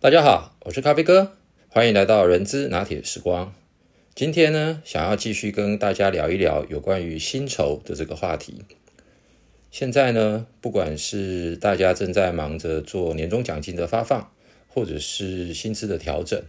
[0.00, 1.32] 大家好，我是咖啡哥，
[1.70, 3.52] 欢迎来到人资拿铁时光。
[4.14, 8.62] 今天呢，想要继续跟大家聊一聊有关于薪酬的这个话题。
[9.72, 14.30] 现在呢，不管是大家正在忙着做年终奖金的发放，
[14.68, 16.40] 或者是薪资的调整，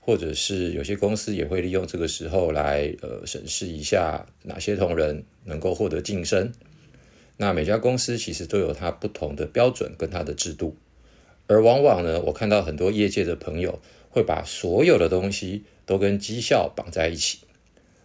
[0.00, 6.52] 或者是有些公司也会利用这个时候来呃审视一下哪些同仁能够获得晋升。
[7.38, 10.76] 那每家公司其实都有它不同的标准跟它的制度。
[11.50, 17.40] 而往往呢，我看到很多业界的朋友会把所有的东西都跟绩效绑在一起。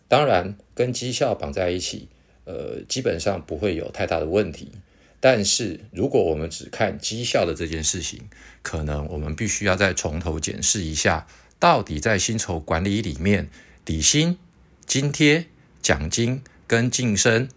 [0.08, 2.08] 当然，跟绩效绑在一起，
[2.46, 4.72] 呃，基本上不会有太大的问题。
[5.20, 8.28] 但是，如果我们只看绩效的这件事情，
[8.64, 11.28] 可能我们必须要再从头检视一下，
[11.60, 13.50] 到底在薪酬管理里面，
[13.86, 14.40] 底薪、
[14.88, 15.46] 津贴、
[15.84, 17.48] 奖金跟晋升，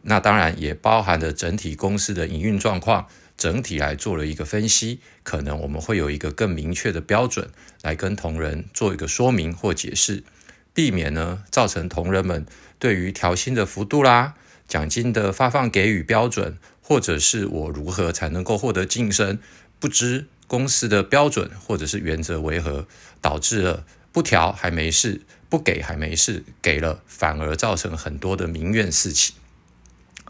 [0.00, 3.06] 那当然也包含了整体公司的营运状况。
[3.36, 7.50] 整体来做了一个分析，可能我们会有一个更明确的标准
[7.82, 10.22] 来跟同仁做一个说明或解释，
[10.72, 12.46] 避免呢造成同仁们
[12.78, 14.34] 对于调薪的幅度啦、
[14.68, 19.38] 奖金的发放给予标准，或者是我如何才能够获得晋升，
[19.80, 22.86] 不知公司的标准或者是原则为何，
[23.20, 29.34] 导致了不调还没事，不给还没事，给了反而造成很多的民怨四起。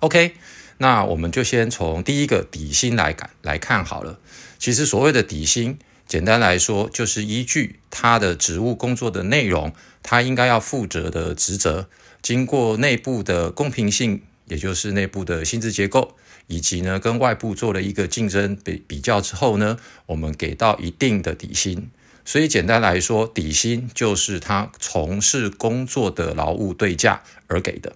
[0.00, 0.34] OK。
[0.78, 4.18] 那我们就先从第一个底薪来看来看好了。
[4.58, 11.88] 其实所谓的底薪，简单来说就是依据他的职务工作的内容，他应该要负责的职责，
[12.22, 21.90] 经过内部的公平性，也就是内部的薪资结构，以及呢跟外部做了一个竞争比比较之后呢，我们给到一定的底薪。
[22.24, 27.94] 所以简单来说，底薪就是他从事工作的劳务对价而给的。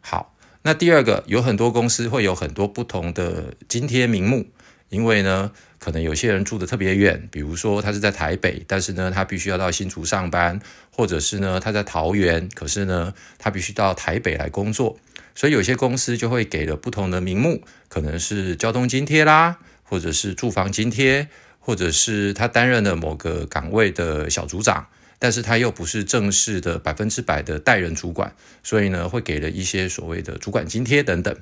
[0.00, 0.33] 好。
[0.66, 4.46] 那第二个，有很多公司会有很多不同的津贴名目，
[4.88, 10.58] 因为呢，可能有些人住的特别远，比如说他是在台北，但是呢，他必须要到新竹上班，
[10.90, 14.98] 或者是呢，他在桃园，可是呢，他必须到台北来工作，
[15.34, 21.28] 所以有些公司就会给了不同的名目，可能是交通津贴啦，或者是住房津贴，
[21.60, 24.86] 或者是他担任了某个岗位的小组长。
[25.18, 31.36] 但是他又不是正式的百分之百的代人主管，所以呢，会给了一些所谓的主管津贴等等。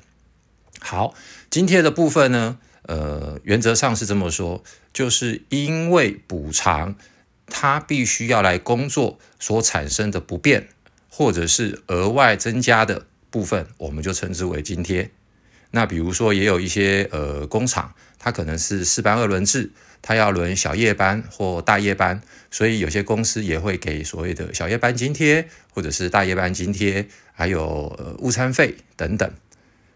[0.81, 1.15] 好，
[1.51, 4.63] 津贴的部分呢，呃，原则上是这么说，
[4.93, 6.97] 就是因为补偿
[7.47, 10.69] 他必须要来工作所产生的不便，
[11.09, 15.11] 或者是额外增加的部分，我们就称之为津贴。
[15.71, 19.71] 那比如说，也有一些呃工厂，它可能是四班二轮制。
[20.03, 22.21] 他要轮小夜班或大夜班，
[22.51, 29.33] 所以有些公司也会给所谓的小夜班津贴，或者是大夜班津贴，还有呃午餐费等等。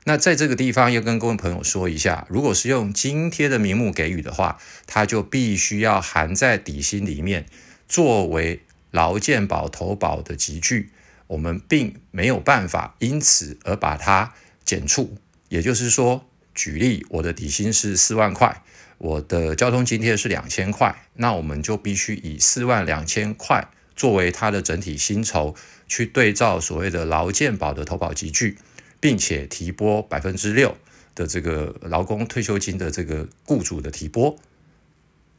[0.05, 7.45] 那在这个地方要跟各位朋友说一下，如果是用津贴的名目给予的话，它就必须要含在底薪里面，
[7.89, 8.63] 作为
[8.93, 10.93] 劳健保投保的集聚。
[11.27, 14.33] 我们并没有办法因此而把它
[14.65, 15.17] 减除。
[15.49, 16.25] 也就是说，
[16.55, 18.63] 举例，我的底薪是四万块。
[18.99, 25.55] 我的交通津贴是两千块，那我们就必须以四万两千块作为它的整体薪酬，
[25.87, 28.57] 去对照所谓的劳健保的投保集聚，
[28.99, 30.77] 并且提拨百分之六
[31.15, 34.39] 的这个劳工退休金的这个雇主的提拨。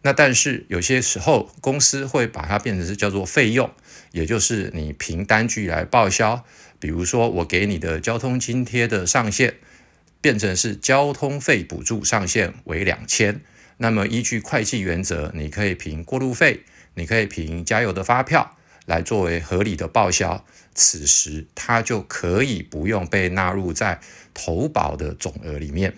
[0.04, 3.72] 那但是有些时候公司会把它变成是叫做费用，
[4.12, 6.46] 也就是你凭单据来报销。
[6.80, 9.56] 比如说我给你的交通津贴的上限。
[10.28, 13.40] 变成是交通费补助上限为两千，
[13.78, 16.66] 那么依据会计原则，你可以凭过路费，
[16.96, 20.46] 你可以凭加油的发票来作为合理的报销，
[20.76, 24.02] 此时它就可以不用被纳入在
[24.34, 25.94] 投保的总额里面。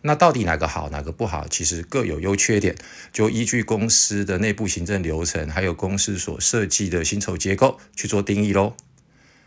[0.00, 1.46] 那到底哪个好，哪个不好？
[1.46, 2.74] 其实各有优缺点，
[3.12, 8.74] 就依据公司的内部行政流程，还有公司所设计的薪酬结构去做定义喽。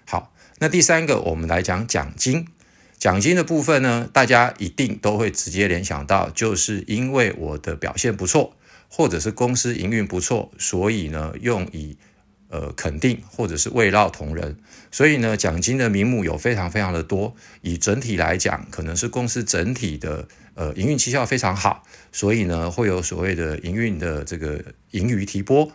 [0.06, 2.50] 好，那第三个，我们来讲奖金。
[3.00, 8.58] 奖金的部分呢，大家一定都会直接联想到，就是因为我的表现不错，
[8.90, 11.96] 或者是公司营运不错，所以呢，用以
[12.50, 14.58] 呃肯定或者是慰劳同仁。
[14.92, 17.34] 所以呢，奖金的名目有非常非常的多。
[17.62, 25.72] 以整体来讲，可能是公司整体的呃营运绩效非常好，所以呢，会有所谓的营运的这个盈余提拨。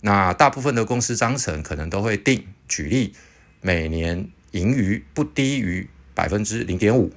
[0.00, 3.14] 那大部分的公司章程可能都会定，举例
[3.60, 5.88] 每年盈余不低于。
[6.14, 7.12] 百分之零点五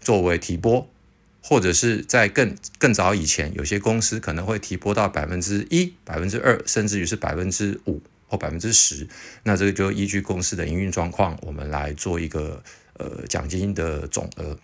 [0.00, 0.88] 作为提拨，
[1.42, 9.06] 或者是在更更早以前，有些公司可能会提拨到百分之一、百分之二，甚至于是百分之五或百分之十。
[9.44, 12.62] 那这个就依据公司的营运状况，我们来做一个
[12.94, 14.58] 呃奖金的总额。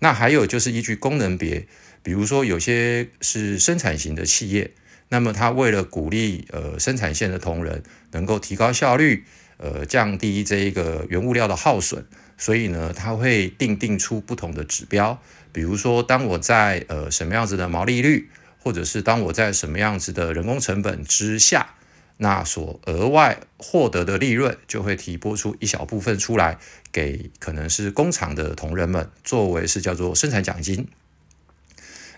[0.00, 1.66] 那还有就是依据功能别，
[2.02, 4.72] 比如说有些是生产型的企业，
[5.08, 9.24] 那么它为了鼓励呃生产线的同仁能够提高效率，
[9.58, 12.04] 呃降低这一个原物料的耗损，
[12.42, 15.22] 所以呢他会定定出不同的指标，
[15.52, 18.28] 比如说当我在呃什么样子的毛利率，
[18.58, 21.74] 或者是当我在什么样子的人工成本之下。
[22.16, 26.58] 那所额外获得的利润就会提拨出一小部分出来，
[26.90, 30.88] 给可能是工厂的同仁们，作为是叫做生产奖金。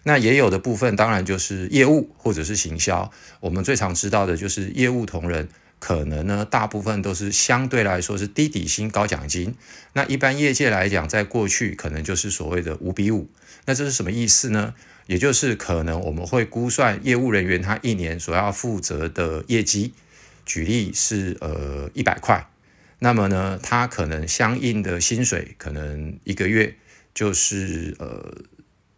[0.05, 3.11] 那也有的部分当然就是业务或者是行销。
[3.41, 5.49] 我们最常知道的就是业务同仁，
[5.87, 9.55] 可能呢大部分都是相对来说是低底薪高奖金。
[9.93, 13.29] 那一般业界来讲，在过去可能就是所谓的五比五。
[13.67, 14.75] 那这是什么意思呢？
[15.09, 19.93] 也就是可能我们会估算业务人员他一年所要负责的业绩，
[20.47, 22.49] 举例是呃一百块，
[23.01, 26.75] 那么呢，他可能相应的薪水可能一个月
[27.13, 28.35] 就是呃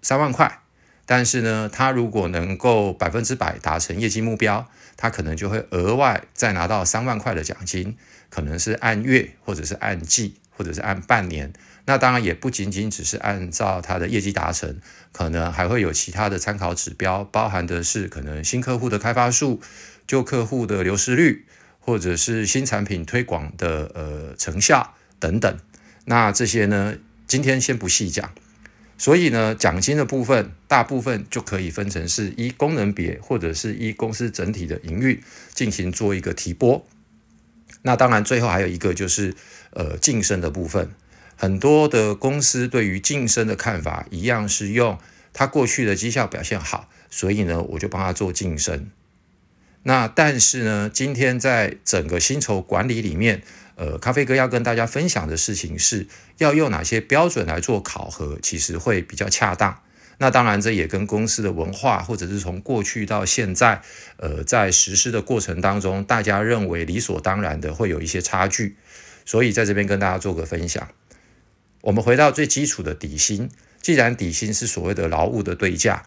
[0.02, 0.60] 三万块，
[1.06, 7.96] 但是呢，他如果能够百分之百达成业绩目标，他可能就会额外再拿到三万块的奖金，
[8.28, 11.52] 可能是按月或者是按季或者是按半年。
[11.84, 14.80] 那当然也不仅仅只是按照他的业绩达成，
[15.12, 19.60] 可能还会有其他的参考指标，包含的是可能新客户的开发数、
[20.08, 21.46] 旧客户的流失率，
[21.78, 25.56] 或者是新产品推广的呃成效等等。
[26.06, 26.96] 那这些呢，
[27.28, 28.32] 今天先不细讲。
[28.98, 35.20] 所以呢，奖金的部分大部分就可以分成是一功能别，或者是依公司整体的营运
[35.52, 36.86] 进行做一个提拨。
[37.82, 39.34] 那当然最后还有一个就是
[39.70, 40.90] 呃晋升的部分。
[41.36, 44.98] 很多的公司对于晋升的看法一样是用
[45.34, 48.90] 他过去的绩效表现好，所以呢我就帮他做晋升。
[49.82, 53.42] 那但是呢，今天在整个薪酬管理里面，
[53.76, 56.06] 呃，咖啡哥要跟大家分享的事情是
[56.38, 59.80] 要用哪些标准来做考核，其实会比较恰当。
[60.18, 63.82] 那当然这也跟公司的文化，或者是从过去到现在，
[64.16, 68.76] 呃，在实施的过程当中，大家认为理所当然的会有一些差距。
[69.26, 70.88] 所以在这边跟大家做个分享。
[71.82, 73.50] 我们回到最基础的底薪，
[73.82, 76.06] 既然底薪是所谓的劳务的对价，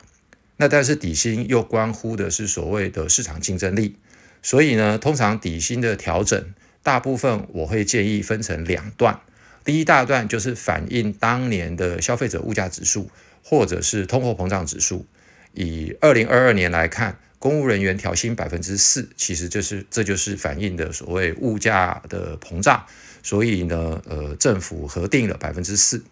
[0.57, 3.95] 那但是底薪又关乎的是所谓的市场竞争力，
[4.41, 9.19] 所以呢，通常底薪的调整，大部分我会建议分成两段。
[9.65, 13.09] 第一大段就是反映当年的消费者物价指数，
[13.43, 15.05] 或者是通货膨胀指数。
[15.53, 22.85] 以二零二二年来看，公务人员调薪百分之四，其实就是这就是反映的所谓物价的膨胀。
[23.21, 26.03] 所以呢，呃，政府核定了百分之四。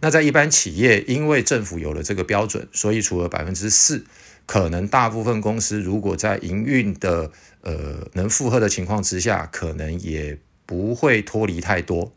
[0.00, 4.04] 那在一般企业，因为政府有了这个标准，所以除了百分之四，
[4.44, 7.30] 可能大部分公司如果在营运的
[7.64, 12.14] 呃能负荷的情况之下，可能也不会脱离太多。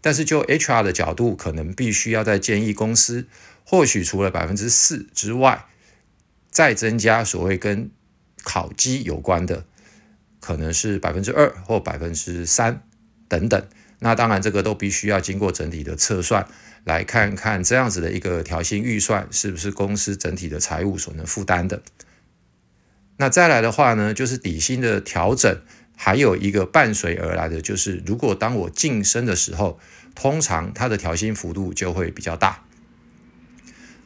[0.00, 3.26] 但是就 HR 的角度，可能必须要在建议公司，
[3.64, 5.64] 或许除了百分之四之外，
[6.50, 7.90] 再增加所谓跟
[8.44, 9.64] 考绩有关的，
[10.40, 12.82] 可能是百分之二或百分之三。
[13.28, 13.62] 等等，
[13.98, 16.48] 那当然这个都必须要经过整体的测算，
[16.84, 21.82] 来看看这样子的一个调薪预算是不是公司整体的财务所能负担的。
[23.18, 25.60] 那再来的话呢，就是底薪的调整，
[25.94, 29.78] 还有一个伴随而来的就是，如果当我晋升的时候，
[30.14, 32.64] 通常它的调薪幅度就会比较大。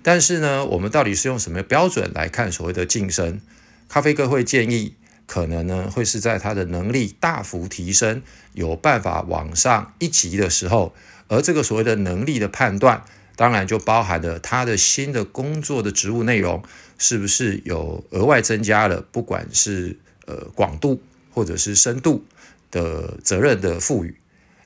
[0.02, 3.40] 但是呢，我们到底是用什么标准来看所谓的晋升？
[3.88, 4.96] 咖啡哥会建议。
[5.24, 8.22] 可能呢，会是在他的能力大幅提升，
[8.52, 10.94] 有办法往上一级的时候，
[11.28, 16.62] 而这个所谓的能力的判断，当然就包含了他的新的工作的职务内容
[17.02, 22.24] 是不是有额外增加了，不管是呃广度或者是深度
[22.70, 24.16] 的责任的赋予。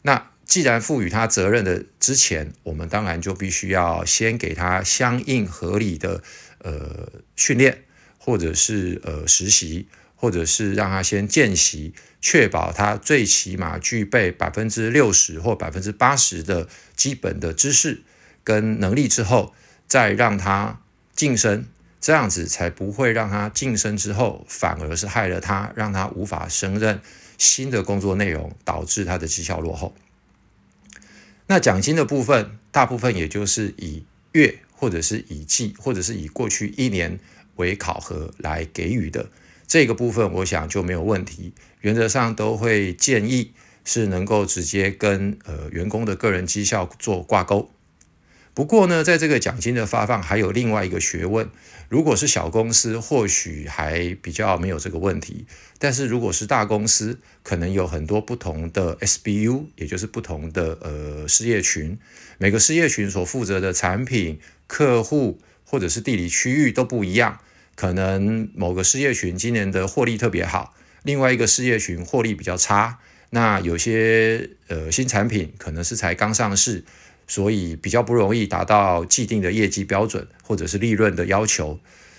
[0.03, 6.23] 那既然赋予他责任的之前，我们当然就必须要先给他相应合理的
[6.59, 7.85] 呃训练，
[8.19, 9.89] 或者是呃实习。
[10.19, 18.01] 或者是让他先见习，确保他最起码具备百分之六十或百分之八十的基本的知识
[18.43, 19.53] 跟能力之后，
[19.87, 20.81] 再让他
[21.15, 21.67] 晋升，
[22.07, 27.01] 这样子才不会让他晋升之后反而是害了他，让他无法胜任
[27.37, 29.93] 新的工作内容，导致他的绩效落后。
[31.49, 37.19] 那奖金的部分，大部分也就是以月或者是以季或者是以过去一年
[37.57, 39.29] 为考核来给予的。
[39.67, 43.53] 这个部分我想就没有问题，原则上都会建议
[43.85, 47.69] 是能够直接跟呃员工的个人绩效做挂钩。
[48.57, 51.51] 不过呢，在这个奖金的发放还有另外一个学问，
[51.91, 55.45] 如果是小公司或许还比较没有这个问题，
[55.79, 61.99] 但是如果是大公司，可能有很多不同的 SBU，也就是不同的呃事业群，
[62.39, 67.39] 每个事业群所负责的产品、客户或者是地理区域都不一样。
[67.75, 73.01] 可能某个事业群今年的获利特别好，另外一个事业群获利比较差。
[73.31, 76.85] 那有些呃新产品可能是才刚上市，
[77.27, 81.79] 所以比较不容易达到既定的业绩标准或者是利润的要求。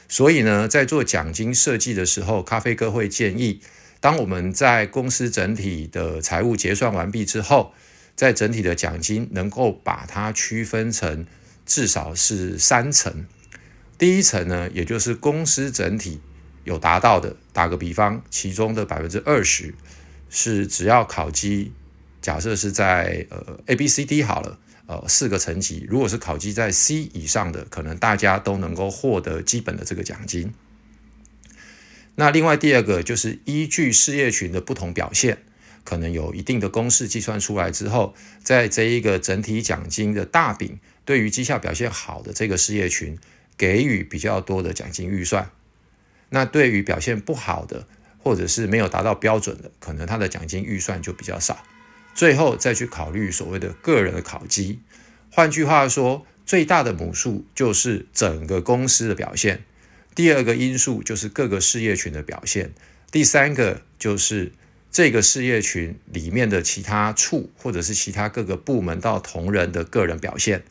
[0.09, 3.59] 所以呢，在做奖金设计的时候，咖啡哥会建议，
[3.99, 7.73] 当我们在公司整体的财务结算完毕之后，
[8.15, 11.25] 在整体的奖金能够把它区分成
[11.65, 13.25] 至少是三层。
[13.97, 16.21] 第一层呢，也就是公司整体
[16.63, 19.73] 有达到的，打个比方，其中的百分之二十
[20.29, 21.73] 是只要考绩，
[22.21, 30.51] 假设是在呃 A、B、C、D 好了，呃四个层级，如果是考绩在 C 以上的，可能大家都能够获得基本的这个奖金。
[32.15, 35.37] 那另外第二个就是依据事业群的不同表现，
[35.83, 43.19] 可能有一定的公式计算出来之后，在这一个整体奖金的大饼，对于绩效表现好的这个事业群。
[43.59, 45.49] 给予比较多的奖金预算，
[46.29, 47.87] 那对于表现不好的
[48.19, 51.65] 或者是没有达到标准的，可能他的奖金预算就比较少。
[52.17, 54.79] 最后再去考虑所谓的个人的考绩。
[55.31, 59.63] 换句话说，最大的母数就是整个公司的表现，
[60.15, 62.73] 第二个因素就是各个事业群的表现，
[63.11, 64.51] 第三个就是
[64.89, 70.63] 这个事业群里面的其他处或者是其他各个部门到同仁的个人表现。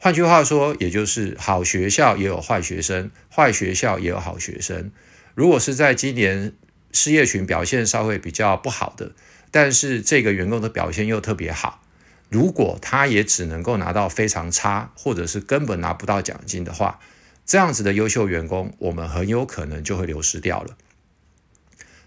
[0.00, 4.90] 换句话说，也就是好学校也有坏学生，坏学校也有好学生。
[5.36, 6.54] 如果是在今年
[6.90, 9.12] 事业群表现稍微比较不好的，
[9.54, 11.80] 但是这个员工的表现又特别好，
[12.28, 16.98] 如果他也只能够拿到非常差，或者是根本拿不到奖金的话，
[17.46, 20.76] 这样子的优秀员工，我们很有可能就会流失掉了。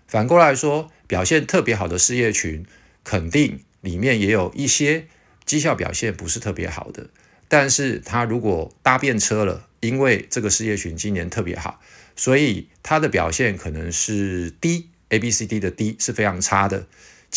[0.09, 2.65] 反过来说，表现特别好的事业群，
[3.05, 5.07] 肯定里面也有一些
[5.45, 7.09] 绩效表现不是特别好的。
[7.47, 11.79] 但是他如果搭便车了，因为这个事业群今年特别好，
[12.17, 16.87] 所以他的表现可能是 D，A、B、C、D 的 D 是非常差的。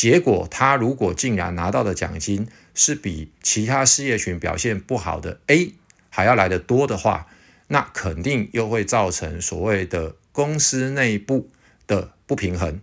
[0.01, 5.75] 结果他如果竟然拿到的奖金是比其他事业群表现不好的 A
[6.09, 7.27] 还要来得多的话，
[7.69, 11.51] 那肯定又会造成所谓的公司内部
[11.87, 12.81] 的不平衡。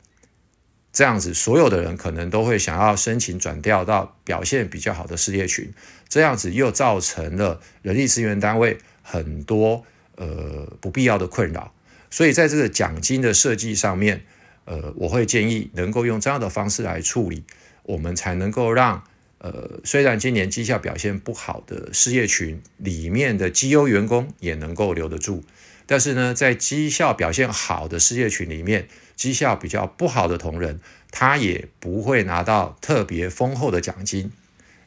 [0.94, 5.74] 这样子，所有的人可能都会想要申请转调到表现比较好的事业群，
[6.08, 9.84] 这样子又造成了人力资源单位很多
[10.18, 11.74] 呃不必要的困扰。
[12.12, 14.24] 所以在这个奖金的设计上面，
[14.68, 17.46] 呃，我会建议能够用这样的方式来处理，
[17.84, 19.02] 我们才能够让
[19.38, 25.46] 呃虽然今年绩效表现不好的事业群里面的绩优员工也能够留得住。
[25.86, 30.82] 但是呢，在绩效表现好的事业群里面，绩效比较不好的同仁，
[31.12, 34.30] 他也不会拿到特别丰厚的奖金，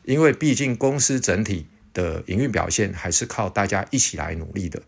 [0.05, 4.83] 因为毕竟公司整体的营运表现还是靠大家一起来努力的。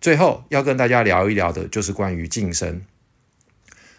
[0.00, 2.80] 最后要跟大家聊一聊的就是关于晋升。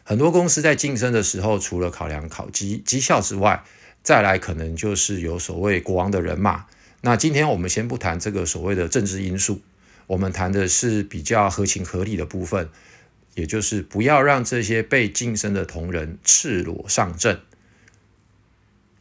[0.10, 3.63] 很多公司在晋升的时候，除了考量考绩绩效之外，
[4.01, 6.66] 再来可能就是有所谓国王的人马。
[7.01, 9.62] 那今天我们先不谈这个所谓的政治因素。
[10.08, 12.70] 我们谈的是比较合情合理的部分，
[13.36, 17.42] 也就是不要让这些被晋升的同仁赤裸上阵。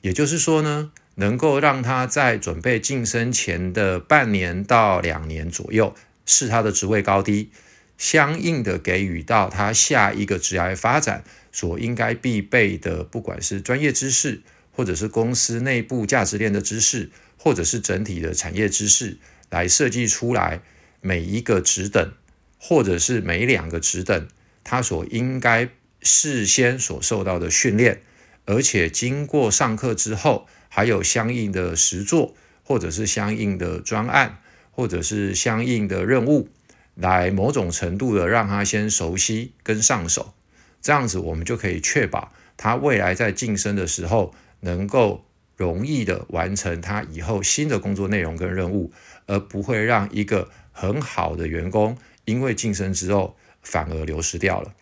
[0.02, 5.94] 也就是说呢，能够让他在准备晋升前的半年到两年左右，
[6.26, 7.50] 视他的职位高低，
[7.98, 14.40] 相应的给予到他下一个职业发展所应该必备的，不管是专业知识，
[14.72, 19.18] 或者是公司内部价值链的知识，或者是整体的产业知识，
[19.50, 20.62] 来设计出来。
[21.00, 22.12] 每一个职等，
[22.58, 24.26] 或者是每两个职等，
[24.64, 25.68] 他所应该
[26.02, 28.02] 事先所受到的训练，
[28.46, 34.38] 而且经过上课之后，还有相应的实作，或者是相应的专案，
[34.72, 36.48] 或者是相应的任务，
[37.00, 40.34] 来某种程度的让他先熟悉跟上手，
[40.82, 45.24] 这样子我们就可以确保他未来在晋升的时候，能够
[45.56, 48.92] 容易的完成他以后新的工作内容跟任务，
[49.26, 50.50] 而不会让一个。
[50.80, 54.74] 很好的员工，因为晋升之后反而流失掉了。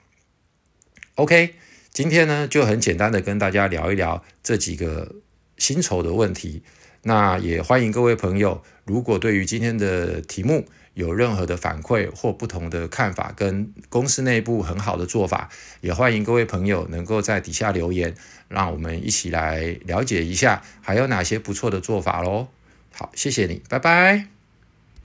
[1.14, 1.54] OK，
[1.90, 5.14] 今天呢就很简单的跟大家聊一聊这几个
[5.56, 6.62] 薪酬的问题。
[7.04, 10.66] 那也欢迎各位朋友，如果对于今天的题目
[10.97, 15.50] 有任何的反馈或不同的看法，跟公司内部很好的做法，
[15.83, 18.15] 也欢迎各位朋友能够在底下留言，
[18.49, 22.49] 让我们一起来了解一下还有哪些不错的做法喽。
[22.95, 24.36] 好，谢谢你，拜拜。